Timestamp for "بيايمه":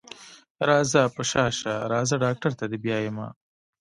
2.83-3.27